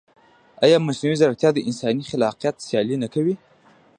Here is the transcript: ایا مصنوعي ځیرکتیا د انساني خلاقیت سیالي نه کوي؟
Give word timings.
ایا 0.65 0.77
مصنوعي 0.87 1.15
ځیرکتیا 1.21 1.49
د 1.53 1.59
انساني 1.69 2.03
خلاقیت 2.11 2.55
سیالي 2.67 2.95
نه 3.03 3.07
کوي؟ 3.13 3.35